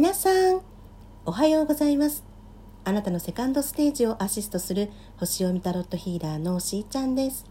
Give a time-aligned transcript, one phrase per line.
[0.00, 0.62] 皆さん
[1.26, 2.24] おはようございます。
[2.84, 7.44] あなたのセカンドステージをアシストする星読みタロットヒーラーのしーちゃんです。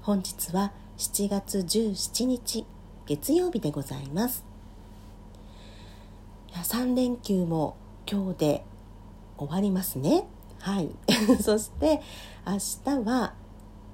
[0.00, 2.64] 本日は7月17日
[3.04, 4.46] 月曜日でございます。
[6.48, 7.76] いや3連休も
[8.10, 8.64] 今日で
[9.36, 10.24] 終わりますね。
[10.58, 10.88] はい。
[11.42, 12.00] そして
[12.46, 13.34] 明日は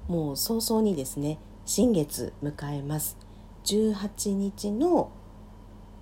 [0.07, 3.17] もう早々にですね新月迎えます。
[3.65, 5.11] 18日の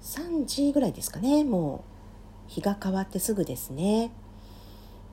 [0.02, 1.44] 3時ぐらいですかね。
[1.44, 1.84] も
[2.48, 4.12] う日が変わってすぐですね。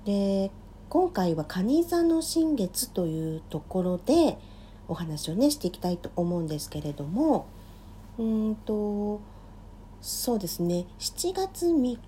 [0.04, 0.50] で
[0.88, 4.38] 今回は蟹座の新月というところで
[4.86, 7.46] お話をねしていきたいと思うんですけれども
[8.18, 9.20] うんと
[10.00, 10.86] そうですね。
[10.98, 11.98] 7月3日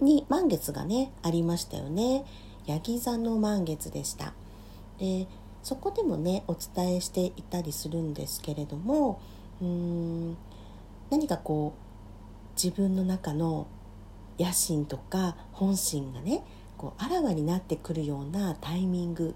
[0.00, 2.24] に満月がねありましたよね。
[2.66, 4.32] ヤギ座の満月でした。
[4.98, 5.26] で
[5.62, 9.20] そこでもねお伝えしていたりするんですけれども
[9.60, 10.36] うーん
[11.10, 11.85] 何かこう
[12.62, 13.66] 自分の中の
[14.38, 16.44] 野心とか本心がね
[16.76, 19.34] こうあらわになってくるようなタイミング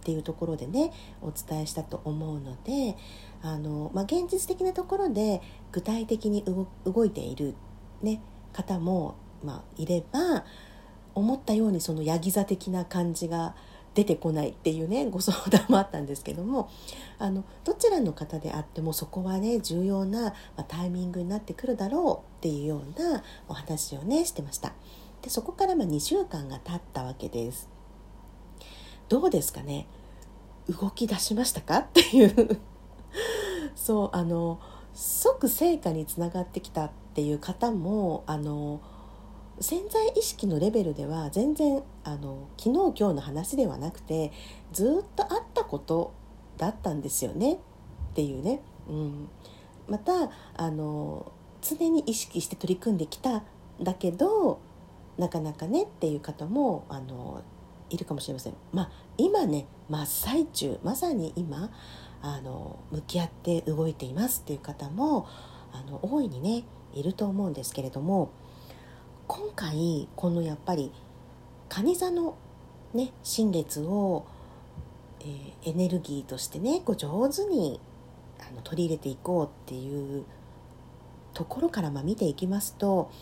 [0.00, 2.96] っていうところでねお伝えしたと思うので
[3.42, 6.44] あの、まあ、現実的なところで具体的に
[6.84, 7.54] 動いている、
[8.02, 10.44] ね、方も、まあ、いれば
[11.14, 13.54] 思ったようにそのヤギ座的な感じが
[14.00, 16.70] 出てこないっていうねご相談もあったんですけども
[17.18, 24.72] あのどちらの方であってもそこはね重要な、ま、タイミングになってくるだろうっていうようなお話をねしてました。
[25.20, 27.68] でそこからま2週間が経ったわけです。
[29.10, 29.86] どうですかね？
[30.68, 31.80] 動き出しましたか？
[31.80, 32.58] っていう。
[33.74, 34.58] そうあの
[34.94, 38.80] 即成果につながってきたっていう方もあの
[39.60, 44.32] 潜在意識のレベルでは全然あの昨日今日の話ではなくて
[44.72, 46.14] ずっとあったこと
[46.56, 47.54] だったんですよね。
[47.54, 47.58] っ
[48.14, 49.28] ていうね、うん、
[49.86, 53.42] またあの常に意識して取り組んできたん
[53.82, 54.60] だけど
[55.18, 57.42] なかなかねっていう方もあの
[57.90, 58.54] いるかもしれません。
[58.72, 61.70] まあ、今ね真っ最中まさに今
[62.22, 65.28] あの向き合って動いていますっていう方も
[65.72, 68.30] あの大いにねいると思うんですけれども
[69.32, 70.90] 今回このやっぱり
[71.68, 72.36] 蟹座の
[72.92, 74.26] ね新月を、
[75.20, 77.80] えー、エネルギーとしてねこう上手に
[78.40, 80.24] あの取り入れていこうっていう
[81.32, 83.12] ところからま見ていきますと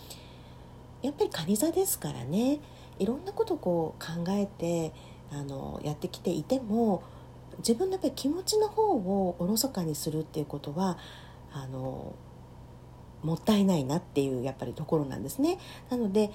[1.03, 2.57] やっぱり蟹座ですからね
[2.97, 4.91] いろんなことこう考えて
[5.31, 7.03] あのやってきていても
[7.59, 10.97] 自分のやっぱり気持ちの方をおろそかにするっていうことは
[11.53, 12.15] あの
[13.23, 15.57] もったいないなっていうやっぱりところなんですね。
[15.89, 16.31] なので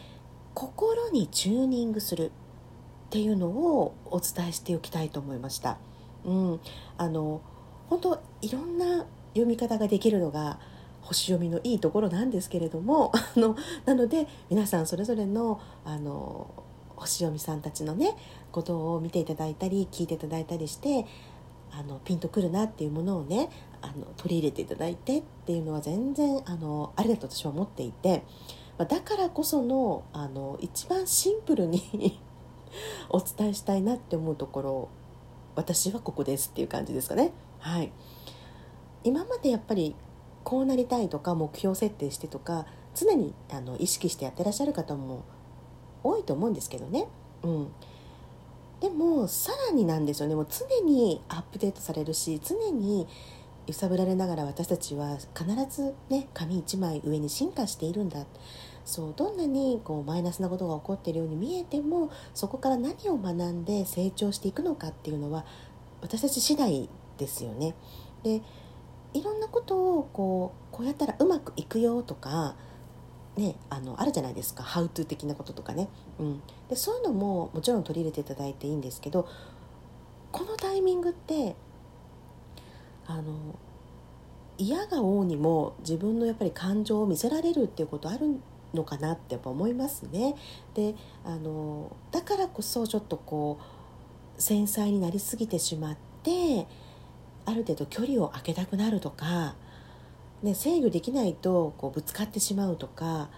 [0.54, 2.30] 心にチューニングするっ
[3.10, 5.78] ていうのをお伝えしておきたいと思いました。
[6.24, 6.60] うん、
[6.96, 7.40] あの
[7.88, 10.58] 本当いろんな読み方ができるのが
[11.02, 16.48] 星読みのいいところなんですけれども あのなので皆さんそれぞれのあの
[16.96, 18.16] 星読みさんたちのね
[18.52, 21.06] ことを見ていただいたり聞いていただいたりして
[21.78, 23.50] あのピンとくるなっていうものをね
[23.82, 28.22] あの取り入れていただいてっていうのは全然あのありがと私は思っていて、
[28.78, 32.20] まだからこそのあの一番シンプルに
[33.10, 34.88] お伝えしたいなって思うところ
[35.56, 37.32] 私はここですっていう感じですかね。
[37.58, 37.92] はい、
[39.04, 39.94] 今までやっぱり
[40.42, 45.24] こうなりたいとか目標設定してとか常にあの意識してやってらっしゃる方も
[46.02, 47.08] 多いと思うんですけどね。
[47.42, 47.68] うん、
[48.80, 53.06] でもさらになんですよねもう常にアップデートされるし常に
[53.66, 58.26] 揺さぶられながら私たちは必ずね紙一枚上に進化しているんだ
[58.84, 65.46] そうどんなにこうマイナスなことが起こっているように見えてもそこから何を学んで成長していくのかっていうのは
[66.02, 67.74] 私たち次第ですよね。
[68.22, 68.42] で
[69.14, 72.56] いろんなことをこうこうやったらうまくいくよとか
[73.36, 74.62] ね、あのあるじゃないですか。
[74.62, 75.88] ハウトゥー的なこととかね、
[76.20, 79.28] うん、でそういうのももちろん取り入れていただいていいんですけど
[80.30, 81.56] このタイミングって
[83.06, 83.34] あの
[84.56, 88.38] 嫌が王にも自分のやっぱり感情を見せられるっていうことある
[88.72, 90.36] のかなってやっぱ思いますね。
[90.74, 90.94] で
[91.24, 93.58] あのだからこそちょっとこ
[94.38, 96.66] う繊細になりすぎてしまって
[97.46, 99.54] ある程度距離を空けたくなるとか
[100.44, 103.30] ね、制御できないとこうぶつかってしまうとか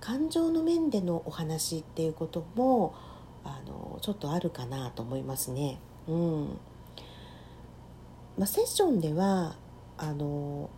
[0.00, 2.94] 感情の面でのお話っていうことも
[3.42, 5.80] あのちょっとあるかなと思いますね。
[6.06, 6.58] うん
[8.38, 9.56] まあ、セッションでは
[9.96, 10.70] あの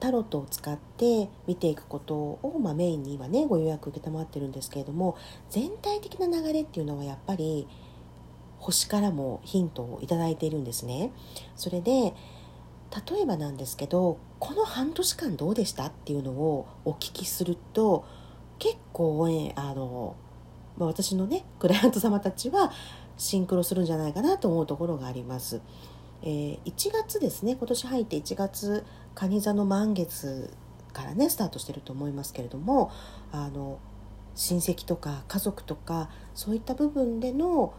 [0.00, 5.16] タロットを使って見ていくことを、まあ、メインに今ねご予約承ってるんですけれども
[5.48, 7.68] 全体的な流れっていうのはやっぱり
[8.58, 11.12] 星からもヒントを頂いているんですね。
[11.54, 12.14] それで
[13.08, 18.04] 例えばなんですけどこの半年間どうでしたっていうのをお聞きすると
[18.58, 20.16] 結構ねあの、
[20.76, 22.72] ま、私のねクライアント様たちは
[23.16, 25.60] シンクロするんじゃないかなと思うところがあります。
[26.22, 30.50] えー、1月ですね今年入って1月蟹座の満月
[30.92, 32.90] からねスタートしてると思いますけれども
[33.30, 33.78] あの
[34.34, 37.74] 親戚とか家族とかそういった部分での、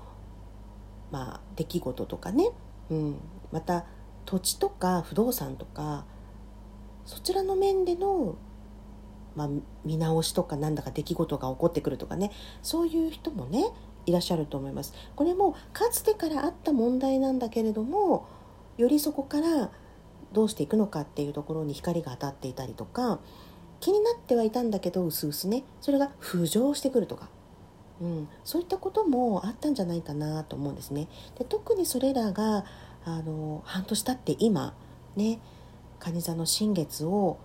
[1.12, 2.52] まあ、出来事とかね、
[2.92, 3.16] うん、
[3.52, 3.86] また
[4.26, 6.06] 土地とか不動産とか
[7.06, 8.36] そちらの面での、
[9.36, 9.50] まあ、
[9.84, 12.32] 見直しとかなんだか出来事が起こってくるとかね
[12.62, 13.66] そういう人もね
[14.06, 14.94] いらっしゃると思います。
[15.16, 18.28] これもかつてからあった問題なんだけれども
[18.78, 19.72] よりそこから
[20.34, 23.20] どうしていくのかっていうところに光が当たっていたりとか
[23.80, 27.30] 気になってはいたんだけどうすうすねそれが浮上してくるとか、
[28.02, 31.08] うん、そういったこともあったんじゃないかなと思うんですね。
[31.38, 32.66] で特にそれらが
[33.06, 34.74] あの半年経って今
[35.16, 35.40] ね
[36.00, 37.38] 蟹座の新月を、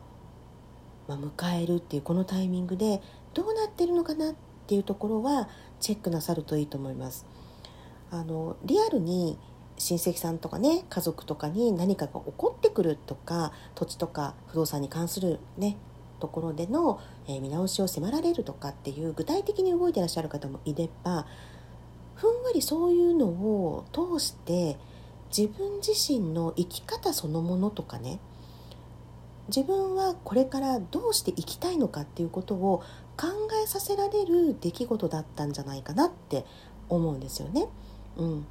[1.06, 3.00] まあ、迎えるっていうこのタイミングで
[3.34, 4.34] どうなってるのかなっ
[4.66, 5.48] ていうところは
[5.78, 7.26] チェックなさるといいと思います。
[8.10, 9.38] あのリアルに
[9.78, 15.76] 親戚さんとかね家族とかに何かが起こってくるとか土地とか不動産に関するね
[16.18, 21.26] ところでの、えー、見直しを迫られるとかっていう具体的に動いてらっしゃる方もいれば
[22.14, 24.76] ふんわりそういうのを通して
[25.36, 28.18] 自分自身の生き方そのものとかね
[29.48, 32.82] 自分はこれからどうして生きたいのかっていうことを
[33.16, 33.26] 考
[33.62, 36.46] えさせられる出来事だったんじゃないかなって
[36.88, 37.68] 思うんですよね。
[38.16, 38.46] うん、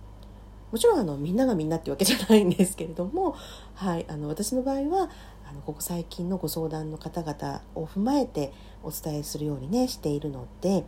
[0.72, 3.36] もちろんあのみんながみんなっていうわけじゃないんですけれども、
[3.76, 5.10] はい、あの私の場合は
[5.50, 8.54] あのここ最近のご相談の方々を踏まえて
[8.84, 10.86] お伝えするようにねしているので、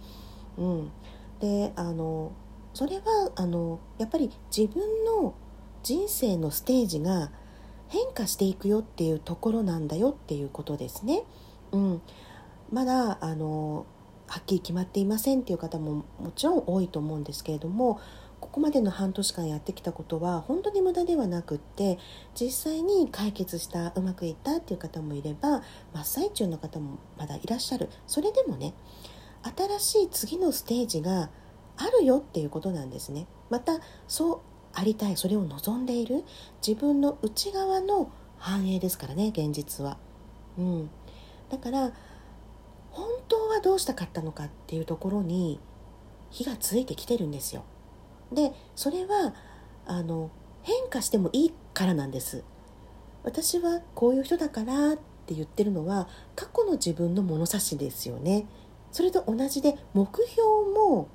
[0.58, 0.92] うん、
[1.40, 2.32] であの
[2.74, 5.34] それはあのやっぱり自分の
[5.84, 7.32] 人生のステージが
[7.88, 11.24] 変化していくよっていうところなんだよっていうことですね。
[11.72, 12.02] うん、
[12.72, 13.86] まだあの
[14.28, 18.00] はっきり決まっていませんっていう方ももちろん多いと思うんですけれども
[18.40, 22.00] ここまでの半年間やってきたことは本当に無駄ではなくって
[22.34, 25.62] 実際に解決したうまくいったっていう方もいれば
[25.94, 27.90] 真っ最中の方もまだいらっしゃる。
[28.08, 28.74] それでもね
[29.44, 31.30] 新しい次のステージが
[31.76, 33.28] あるよっていうことなんですね。
[33.50, 34.40] またそう
[34.74, 36.24] ありたいそれを望んでいる
[36.66, 39.98] 自分の内側の繁栄ですからね現実は。
[40.58, 40.90] うん。
[41.50, 41.92] だから
[42.92, 45.60] 本当はどうしたかったのかっていうところに
[46.30, 47.64] 火がついてきてるんですよ。
[48.32, 49.34] でそれは
[49.86, 50.30] あの
[50.64, 52.44] 変化してもいいからなんです。
[53.24, 58.48] 私はこういう人だからって言ってるのは過去の自分の物差しですよね。
[58.92, 60.42] それと同じで目標
[60.74, 61.08] も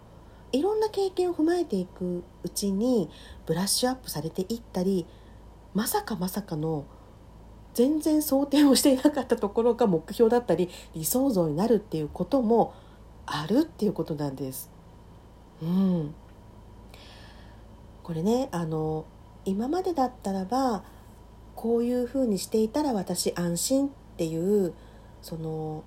[0.52, 3.10] いろんな経験を踏まえていくうちに
[3.46, 5.06] ブラッシュアップされていったり
[5.74, 6.86] まさかまさかの
[7.74, 12.72] 全然想定をしていなかったところが目標だったり理想像になるっていうことも
[13.26, 14.70] あるっていうことなんです。
[15.62, 16.14] うん、
[18.02, 19.04] これねあの
[19.44, 20.84] 今までだったらば
[21.54, 24.74] こういうふうにしていたら私安心っていう
[25.22, 25.82] その、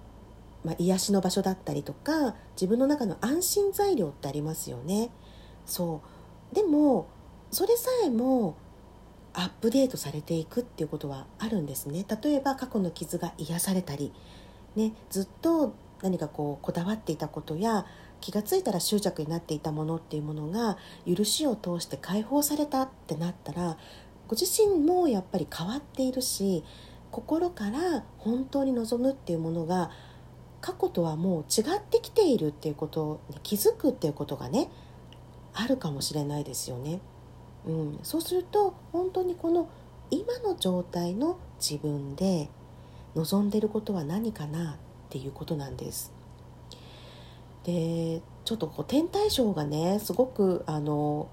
[0.63, 5.09] まあ、癒しの場所だったりとか自分の中の安心材料ってありますよね。
[5.65, 6.01] そ
[6.51, 7.07] うでも
[7.51, 8.55] それさえも
[9.33, 14.11] アップデートされていくっていうことはあるんですね例えば過去の傷が癒されたり、
[14.75, 17.85] ね、ずっと何かこうこだわっていたことや
[18.21, 23.77] 気が付いたら執着になっていたものっていうものが許しを通して解放されたってなったら
[24.27, 26.63] ご自身もやっぱり変わっているし
[27.11, 29.89] 心から本当に望むっていうものが
[30.61, 34.69] 過去とはもう違ってきているっていうことに気づくっていうことがね
[35.53, 36.99] あるかもしれないですよね。
[37.65, 39.69] うん、そうすると本当にこの
[40.11, 42.49] 今の状態の自分で
[43.15, 44.75] 望んでることは何かなっ
[45.09, 46.13] ていうことなんです。
[47.63, 51.27] でちょっとこう天体ショーがねすごくあの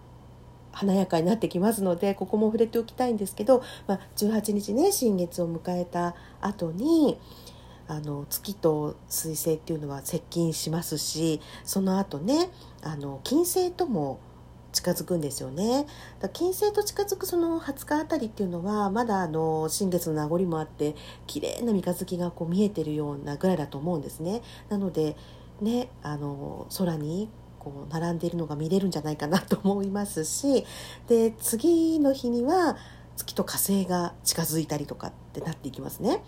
[0.72, 7.18] 華やかになってきますのでここも触れておきたいんですけど、まあ、18日ね新月を迎えた後に
[7.88, 12.50] あの月と水星っていうのは接近しますしその後ね
[12.82, 14.20] あの金星とも
[14.72, 15.86] 近づくんですよね。
[16.20, 20.94] だ金星と近づくその20日あたりっていうのはまだあの新月の名残もあって
[21.26, 24.42] 綺麗な三日月がこう見えてるようなぐらいだと思うんですね。
[24.68, 25.16] なので
[25.62, 30.66] ねあの空にこう並んでいるのが見れるんじゃないかなと思いますし
[31.08, 32.76] で次の日には
[33.16, 36.22] 月と火星が近づいたりとかってなっていきますね。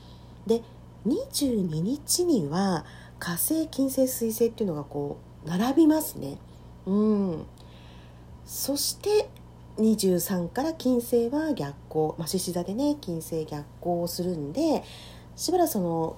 [0.47, 0.62] で
[1.07, 2.85] 22日には
[3.19, 6.38] 火星金星水星っていうのがこう並びますね。
[6.87, 7.47] うん
[8.45, 9.28] そして
[9.76, 14.83] 23から金星は逆行、まあ、獅子座でね金星逆行をするんで
[15.37, 16.17] しばらくその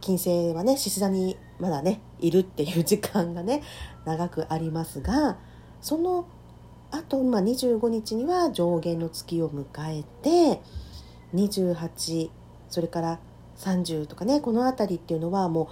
[0.00, 3.62] 金星はね獅子座にまだねいるっていう時間がね
[4.04, 5.38] 長くありますが
[5.80, 6.26] その
[6.90, 10.60] あと、まあ、25日には上限の月を迎えて
[11.34, 12.30] 28
[12.68, 13.20] それから
[13.58, 15.70] 30とかねこの辺りっていうのはも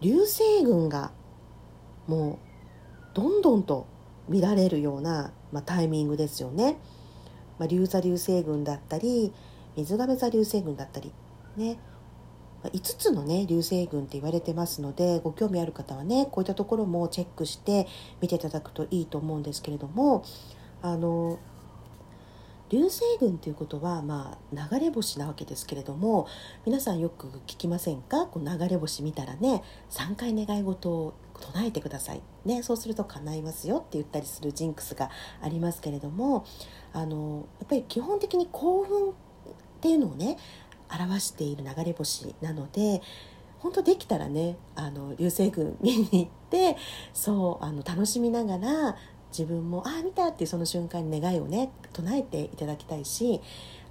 [0.00, 1.12] う流星群が
[2.06, 2.38] も
[3.12, 3.86] うどんどんと
[4.28, 6.78] 見られるような、まあ、タイミングですよね。
[7.58, 9.32] まあ、流座流星群だったり
[9.76, 11.12] 水亀座流星群だったり
[11.56, 11.78] ね
[12.62, 17.86] 5つのね流星群って言われてますのでご興味ある方はねこういったところもチェックして
[18.20, 20.24] 見ていただくといいと思うんですけれども
[20.82, 21.38] あの
[22.70, 26.26] 流星群っていうことは、まあ、流れ星なわけですけれども
[26.66, 28.26] 皆さんよく聞きませんか？
[28.26, 35.08] こう流れ星見たらね3回願い事を唱えてください、ね、そうすると叶いますよって言ったりするジンクスが
[35.40, 36.44] ありますけれども
[36.92, 39.12] あのやっぱり基本的に幸運っ
[39.80, 40.36] ていうのをね
[40.90, 43.02] 表している流れ星なので
[43.60, 46.76] 本当できたらねあの流星群見に行って
[47.12, 48.96] そうあの楽しみながら
[49.30, 53.40] 自分もああ見たっていうその瞬間に願いをね唱えていただきたいし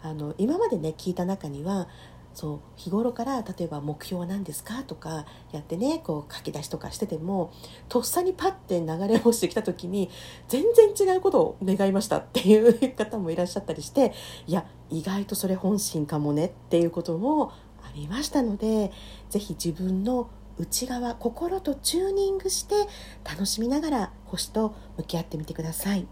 [0.02, 1.88] あの今までね聞いた中には
[2.34, 4.84] そう日頃から例えば目標は何ですか？
[4.84, 7.52] とかやってねこう書き出しとかしてても
[7.90, 10.12] とっさにパッて流れ星してきた時に
[10.48, 14.14] 全然違うことを願いましたっていう方もいらっしゃったりして
[14.46, 17.54] いや意外とそれ本心かもねっていうことも
[17.84, 18.92] ありましたので
[19.32, 20.30] 是非自分の
[20.60, 22.76] 内側心とチューニングして
[23.24, 26.08] 楽しみながら星と向き合ってみてください。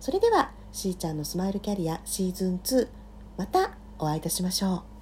[0.00, 2.88] それではしーちゃんのスマイルキャリアシーズン2
[3.36, 4.97] またお会いいたしましょう。